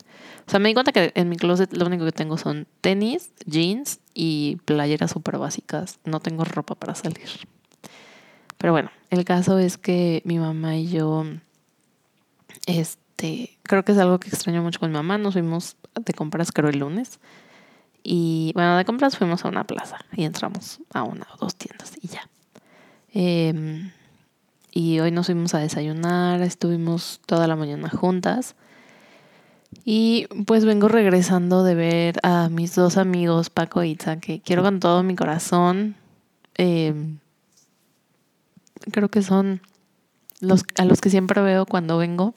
[0.47, 3.31] o sea, me di cuenta que en mi closet lo único que tengo son tenis,
[3.45, 5.99] jeans y playeras súper básicas.
[6.05, 7.27] No tengo ropa para salir.
[8.57, 11.25] Pero bueno, el caso es que mi mamá y yo,
[12.67, 15.17] este, creo que es algo que extraño mucho con mi mamá.
[15.17, 17.19] Nos fuimos de compras, creo, el lunes.
[18.03, 21.93] Y bueno, de compras fuimos a una plaza y entramos a una o dos tiendas
[21.99, 22.29] y ya.
[23.11, 23.91] Em,
[24.77, 28.55] y hoy nos fuimos a desayunar, estuvimos toda la mañana juntas.
[29.85, 34.63] Y pues vengo regresando de ver a mis dos amigos, Paco y Itza, que quiero
[34.63, 35.95] con todo mi corazón.
[36.55, 37.19] Em,
[38.91, 39.61] creo que son
[40.41, 42.33] los a los que siempre veo cuando vengo.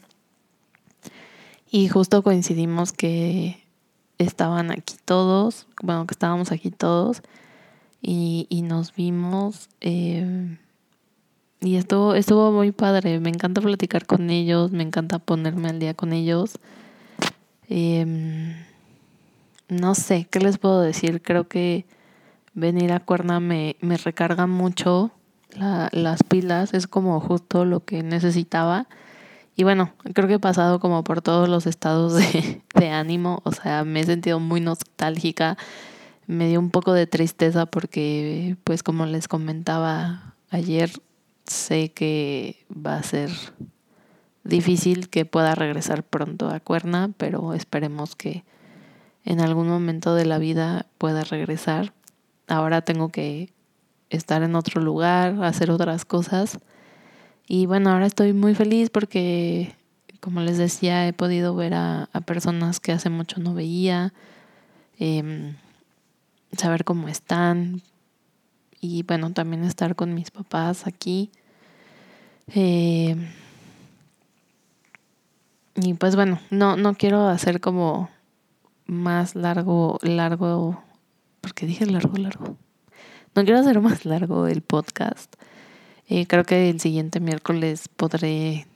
[1.69, 3.65] Y justo coincidimos que
[4.19, 7.21] estaban aquí todos, bueno, que estábamos aquí todos
[8.01, 9.71] y, y nos vimos.
[9.81, 10.59] Em,
[11.61, 15.95] y estuvo, estuvo muy padre, me encanta platicar con ellos, me encanta ponerme al día
[15.95, 16.59] con ellos.
[17.69, 18.55] Em,
[19.69, 21.21] no sé, ¿qué les puedo decir?
[21.21, 21.85] Creo que
[22.55, 25.11] venir a Cuerna me, me recarga mucho
[25.57, 28.87] las pilas, es como justo lo que necesitaba.
[29.57, 33.51] Y bueno, creo que he pasado como por todos los estados de, de ánimo, o
[33.53, 35.59] sea, me he sentido muy nostálgica,
[36.29, 40.91] me dio un poco de tristeza porque, pues como les comentaba ayer,
[41.49, 43.31] sé que va a ser
[44.45, 48.45] difícil que pueda regresar pronto a Cuerna, pero esperemos que
[49.25, 51.93] en algún momento de la vida pueda regresar.
[52.47, 53.53] Ahora tengo que
[54.11, 56.59] estar en otro lugar, hacer otras cosas.
[57.47, 59.75] Y bueno, ahora estoy muy feliz porque,
[60.21, 64.13] como les decía, he podido ver a, personas que hace mucho no veía,
[64.99, 65.57] em,
[66.57, 67.83] saber cómo están
[68.81, 71.31] y bueno, también estar con mis papás aquí.
[72.55, 73.17] Eh,
[75.77, 78.11] y pues bueno, no, no quiero hacer como
[78.87, 80.83] más largo, largo,
[81.41, 82.57] porque dije largo, largo.
[83.35, 85.35] No quiero hacer más largo el podcast.
[86.09, 88.67] Eh, creo que el siguiente miércoles podré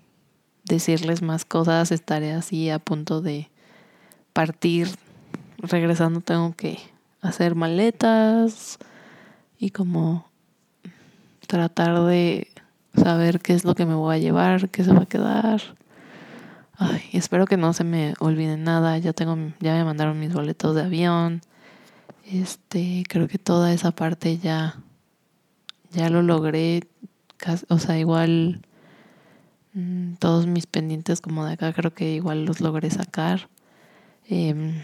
[0.64, 1.90] decirles más cosas.
[1.90, 3.48] Estaré así a punto de
[4.32, 4.88] partir.
[5.58, 6.78] Regresando tengo que
[7.22, 8.78] hacer maletas
[9.58, 10.28] y como
[11.46, 12.51] tratar de
[12.94, 15.62] saber qué es lo que me voy a llevar, qué se va a quedar
[16.84, 18.98] Ay, espero que no se me olvide nada.
[18.98, 21.40] Ya tengo, ya me mandaron mis boletos de avión.
[22.26, 24.80] Este, creo que toda esa parte ya,
[25.92, 26.88] ya lo logré.
[27.68, 28.62] O sea, igual
[29.74, 33.48] mm, todos mis pendientes como de acá creo que igual los logré sacar.
[34.28, 34.82] Em,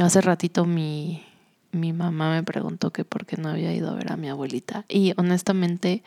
[0.00, 1.24] hace ratito mi,
[1.72, 4.84] mi mamá me preguntó que por qué no había ido a ver a mi abuelita.
[4.88, 6.04] Y honestamente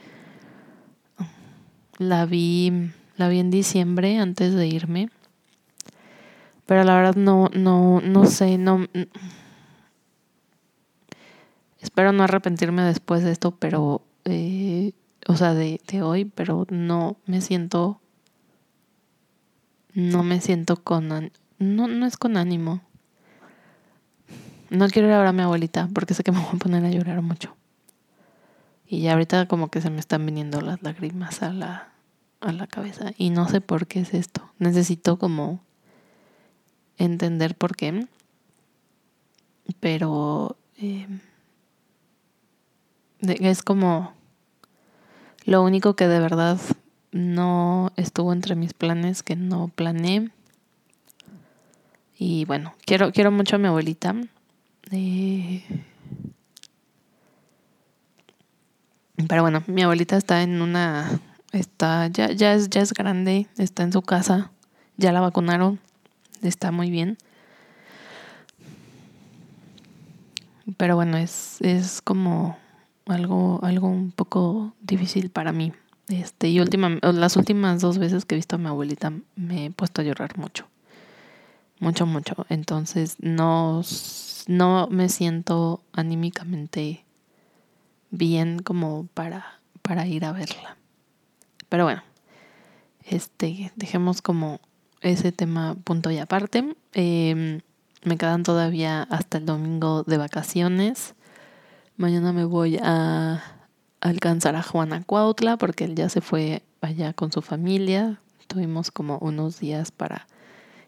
[1.98, 5.10] la vi la vi en diciembre antes de irme.
[6.66, 8.88] Pero la verdad no, no, no sé, no.
[11.80, 14.02] Espero no arrepentirme después de esto, pero.
[14.26, 14.94] Eh,
[15.28, 18.00] o sea, de, de hoy, pero no me siento.
[19.94, 21.32] No me siento con.
[21.60, 22.82] No, no es con ánimo.
[24.70, 26.84] No quiero ir a ver a mi abuelita porque sé que me voy a poner
[26.84, 27.56] a llorar mucho.
[28.94, 31.94] Y ya ahorita como que se me están viniendo las lágrimas a la,
[32.42, 34.48] a la cabeza y no sé por qué es esto.
[34.60, 35.62] Necesito como
[37.00, 38.06] entender por qué.
[39.80, 41.08] Pero eh,
[43.22, 44.14] es como
[45.44, 46.60] lo único que de verdad
[47.12, 50.30] no estuvo entre mis planes, que no planeé.
[52.16, 54.14] Y bueno, quiero, quiero mucho a mi abuelita.
[54.92, 55.64] Eh,
[59.28, 61.20] pero bueno, mi abuelita está en una
[61.54, 64.52] Está, ya, ya, es, ya es grande, está en su casa,
[64.98, 65.80] ya la vacunaron,
[66.42, 67.20] está muy bien.
[70.78, 72.58] Pero bueno, es, es como
[73.06, 75.74] algo, algo un poco difícil para mí.
[76.08, 79.70] Este, y última, las últimas dos veces que he visto a mi abuelita me he
[79.70, 80.66] puesto a llorar mucho.
[81.80, 82.48] Mucho, mucho.
[82.50, 83.84] Entonces no,
[84.48, 87.03] no me siento anímicamente
[88.14, 90.78] bien como para, para ir a verla.
[91.68, 92.04] Pero bueno,
[93.04, 94.62] este, dejemos como
[95.02, 96.76] ese tema punto y aparte.
[96.94, 97.62] Em,
[98.04, 101.16] me quedan todavía hasta el domingo de vacaciones.
[101.98, 103.42] Mañana me voy a
[104.00, 108.20] alcanzar a Juana Cuautla porque él ya se fue allá con su familia.
[108.48, 110.28] Tuvimos como unos días para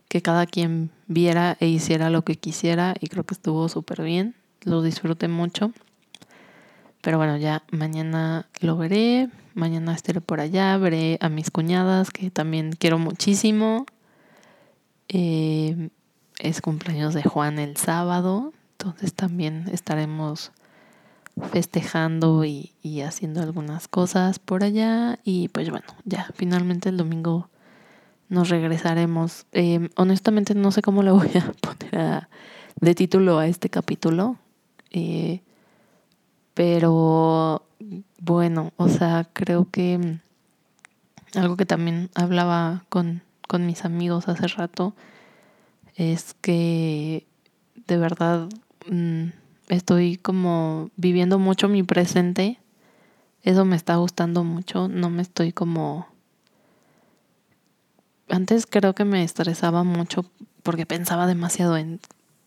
[0.10, 4.36] que cada quien viera e hiciera lo que quisiera y creo que estuvo súper bien.
[4.62, 5.72] Lo disfruté mucho.
[7.06, 9.30] Pero bueno, ya mañana lo veré.
[9.54, 10.76] Mañana estaré por allá.
[10.80, 13.86] Veré a mis cuñadas que también quiero muchísimo.
[15.08, 15.90] Eh,
[16.40, 18.54] es cumpleaños de Juan el sábado.
[18.72, 20.52] Entonces también estaremos
[21.52, 25.20] festejando y, haciendo algunas cosas por allá.
[25.24, 27.50] Y pues bueno, ya finalmente el domingo
[28.30, 29.46] nos regresaremos.
[29.52, 32.28] Eh, honestamente no sé cómo le voy a poner
[32.82, 34.40] de título a este capítulo.
[34.90, 35.42] Eh,
[36.56, 37.62] pero
[38.20, 40.20] bueno, o sea, creo que
[41.36, 44.96] algo que también hablaba con, con mis amigos hace rato
[45.96, 47.28] es que
[47.88, 48.50] de verdad
[48.90, 49.28] mm,
[49.68, 52.58] estoy como viviendo mucho mi presente.
[53.44, 54.88] Eso me está gustando mucho.
[54.88, 56.08] No me estoy como...
[58.30, 60.26] Antes creo que me estresaba mucho
[60.64, 62.00] porque pensaba demasiado en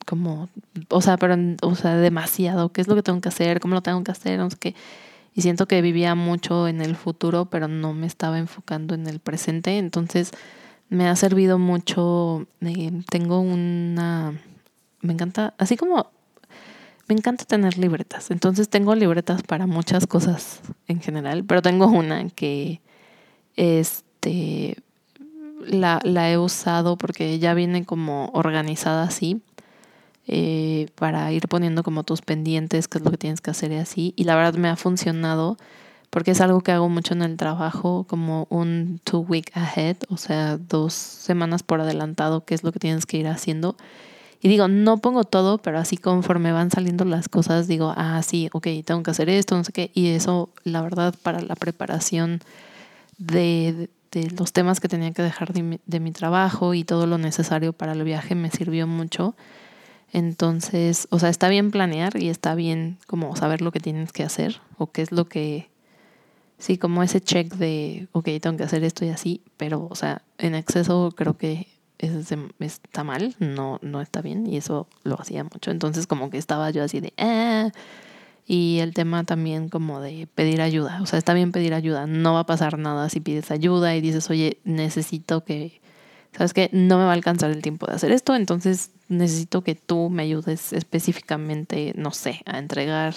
[0.08, 0.48] como,
[0.88, 3.82] o sea, pero, o sea, demasiado, qué es lo que tengo que hacer, cómo lo
[3.82, 4.40] tengo que hacer.
[5.34, 9.20] Y siento que vivía mucho en el futuro, pero no me estaba enfocando en el
[9.20, 9.76] presente.
[9.76, 10.30] Entonces,
[10.88, 12.46] me ha servido mucho.
[12.62, 14.40] Eh, tengo una.
[15.02, 16.10] Me encanta, así como.
[17.06, 18.30] Me encanta tener libretas.
[18.30, 22.80] Entonces, tengo libretas para muchas cosas en general, pero tengo una que.
[23.56, 24.78] Este.
[25.66, 26.00] La
[26.32, 29.42] he usado porque ya viene como organizada así
[30.28, 33.76] eh, para ir poniendo como tus pendientes, qué es lo que tienes que hacer y
[33.76, 34.12] así.
[34.14, 35.56] Y la verdad me ha funcionado
[36.10, 40.16] porque es algo que hago mucho en el trabajo, como un two week ahead, o
[40.16, 43.76] sea, dos semanas por adelantado, qué es lo que tienes que ir haciendo.
[44.40, 48.48] Y digo, no pongo todo, pero así conforme van saliendo las cosas, digo, ah, sí,
[48.52, 49.90] ok, tengo que hacer esto, no sé qué.
[49.94, 52.40] Y eso, la verdad, para la preparación
[53.18, 57.06] de, de los temas que tenía que dejar de mi, de mi trabajo y todo
[57.06, 59.34] lo necesario para el viaje me sirvió mucho.
[60.12, 64.22] Entonces, o sea, está bien planear y está bien como saber lo que tienes que
[64.22, 65.68] hacer o qué es lo que,
[66.58, 70.22] sí, como ese check de, ok, tengo que hacer esto y así, pero, o sea,
[70.38, 71.66] en exceso creo que
[71.98, 75.70] es, está mal, no, no está bien y eso lo hacía mucho.
[75.70, 77.70] Entonces, como que estaba yo así de, ah,
[78.46, 82.32] y el tema también como de pedir ayuda, o sea, está bien pedir ayuda, no
[82.32, 85.82] va a pasar nada si pides ayuda y dices, oye, necesito que
[86.38, 89.74] sabes que no me va a alcanzar el tiempo de hacer esto, entonces necesito que
[89.74, 93.16] tú me ayudes específicamente, no sé, a entregar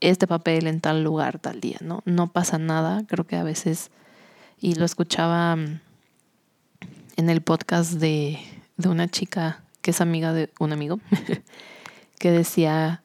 [0.00, 2.02] este papel en tal lugar, tal día, ¿no?
[2.04, 3.92] No pasa nada, creo que a veces,
[4.58, 5.80] y lo escuchaba mm,
[7.16, 8.40] en el podcast de,
[8.76, 10.98] de una chica que es amiga de un amigo,
[12.18, 13.04] que decía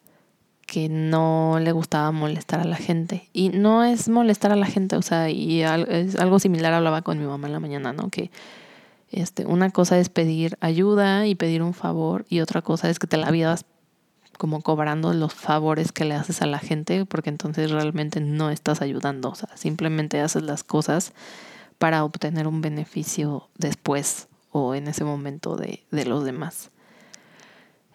[0.65, 3.29] que no le gustaba molestar a la gente.
[3.33, 7.19] Y no es molestar a la gente, o sea, y es algo similar hablaba con
[7.19, 8.09] mi mamá en la mañana, ¿no?
[8.09, 8.31] Que
[9.11, 13.07] este, una cosa es pedir ayuda y pedir un favor y otra cosa es que
[13.07, 13.65] te la vivas
[14.37, 18.81] como cobrando los favores que le haces a la gente porque entonces realmente no estás
[18.81, 21.13] ayudando, o sea, simplemente haces las cosas
[21.77, 26.71] para obtener un beneficio después o en ese momento de, de los demás.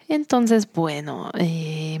[0.07, 1.99] Entonces, bueno, eh,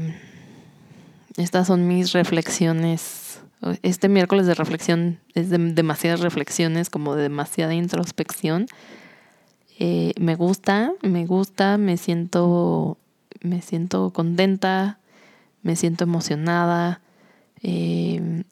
[1.37, 3.41] estas son mis reflexiones.
[3.81, 8.67] Este miércoles de reflexión es de demasiadas reflexiones, como de demasiada introspección.
[9.79, 12.97] Eh, me gusta, me gusta, me siento,
[13.41, 14.99] me siento contenta,
[15.63, 17.01] me siento emocionada,
[17.61, 18.43] eh,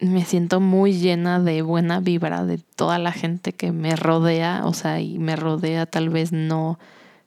[0.00, 4.72] me siento muy llena de buena vibra de toda la gente que me rodea, o
[4.72, 6.78] sea, y me rodea tal vez no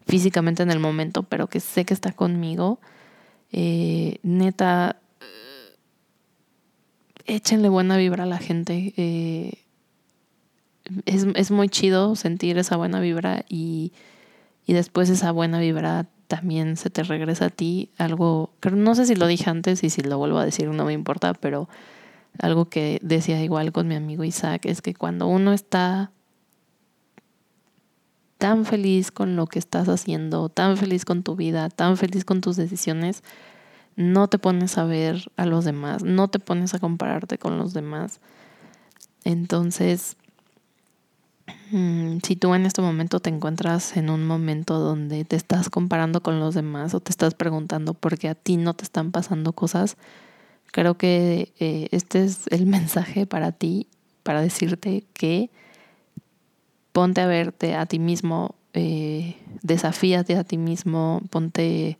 [0.06, 2.80] físicamente en el momento, pero que sé que está conmigo.
[3.52, 4.98] Eh, neta,
[7.26, 8.94] échenle buena vibra a la gente
[11.06, 13.94] es, es muy chido sentir esa buena vibra y,
[14.66, 17.90] y después esa buena vibra también se te regresa a ti.
[17.98, 20.94] Algo, no sé si lo dije antes y si lo vuelvo a decir no me
[20.94, 21.70] importa, pero
[22.40, 26.12] algo que decía igual con mi amigo Isaac es que cuando uno está
[28.40, 32.42] tan feliz con lo que estás haciendo, tan feliz con tu vida, tan feliz con
[32.42, 33.24] tus decisiones,
[33.96, 37.74] no te pones a ver a los demás, no te pones a compararte con los
[37.74, 38.20] demás.
[39.24, 40.18] Entonces,
[42.24, 46.40] si tú en este momento te encuentras en un momento donde te estás comparando con
[46.40, 49.98] los demás o te estás preguntando por qué a ti no te están pasando cosas,
[50.72, 53.88] creo que eh, este es el mensaje para ti,
[54.22, 55.50] para decirte que
[56.92, 61.98] ponte a verte a ti mismo, eh, desafíate a ti mismo, ponte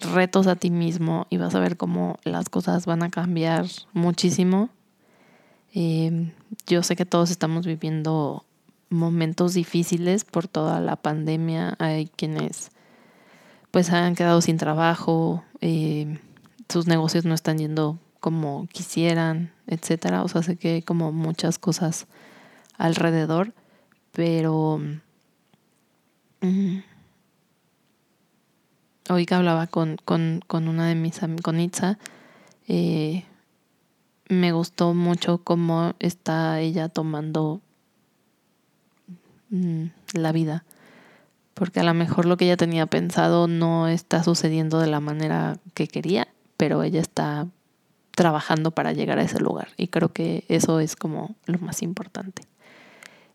[0.00, 4.70] retos a ti mismo y vas a ver cómo las cosas van a cambiar muchísimo.
[5.74, 6.32] Eh,
[6.66, 8.44] yo sé que todos estamos viviendo
[8.90, 11.76] momentos difíciles por toda la pandemia.
[11.78, 12.70] Hay quienes
[13.70, 16.18] pues han quedado sin trabajo, eh,
[16.68, 20.22] sus negocios no están yendo como quisieran, etcétera.
[20.22, 22.06] O sea, sé que hay como muchas cosas
[22.76, 23.54] alrededor,
[24.12, 24.80] pero
[26.40, 26.78] mm,
[29.08, 31.98] hoy que hablaba con, con, con una de mis con Itza,
[32.68, 33.24] eh,
[34.28, 37.60] me gustó mucho cómo está ella tomando
[39.50, 39.84] mm,
[40.14, 40.64] la vida.
[41.54, 45.58] Porque a lo mejor lo que ella tenía pensado no está sucediendo de la manera
[45.74, 47.46] que quería, pero ella está
[48.12, 49.68] trabajando para llegar a ese lugar.
[49.76, 52.42] Y creo que eso es como lo más importante.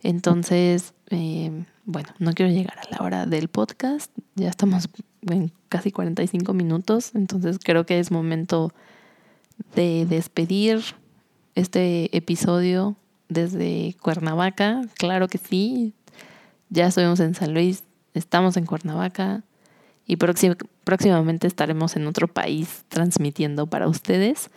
[0.02, 4.12] Entonces, eh, bueno, no quiero llegar a la hora del podcast.
[4.36, 4.90] Ya estamos
[5.24, 7.12] en casi 45 minutos.
[7.16, 8.72] Entonces creo que es momento
[9.76, 10.82] de despedir
[11.56, 12.96] este episodio
[13.30, 14.82] desde Cuernavaca.
[14.96, 15.94] Claro que sí.
[16.70, 19.44] Ya estuvimos en San Luis, estamos en Cuernavaca
[20.08, 24.50] y próximamente estaremos en otro país transmitiendo para ustedes.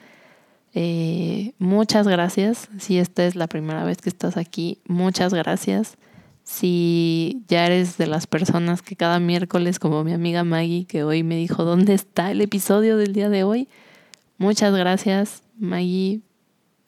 [0.75, 2.69] Eh, muchas gracias.
[2.79, 5.97] Si esta es la primera vez que estás aquí, muchas gracias.
[6.45, 11.23] Si ya eres de las personas que cada miércoles, como mi amiga Maggie, que hoy
[11.23, 13.69] me dijo dónde está el episodio del día de hoy,
[14.39, 16.21] muchas gracias, Maggie.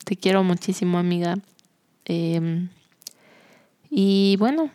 [0.04, 1.36] Te quiero muchísimo, amiga.
[2.06, 2.68] Em,
[3.90, 4.70] y bueno,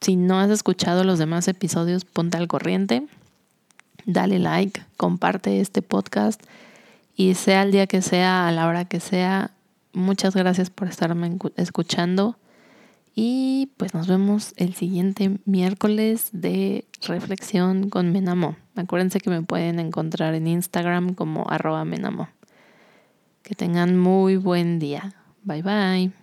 [0.00, 3.06] si no has escuchado los demás episodios, ponte al corriente,
[4.06, 6.42] dale like, comparte este podcast
[7.16, 9.50] y sea el día que sea, a la hora que sea,
[9.92, 12.36] muchas gracias por estarme escuchando.
[13.14, 18.56] Y pues nos vemos el siguiente miércoles de reflexión con Menamo.
[18.76, 22.28] Acuérdense que me pueden encontrar en Instagram como arroba Menamo.
[23.42, 25.14] Que tengan muy buen día.
[25.42, 26.19] Bye bye.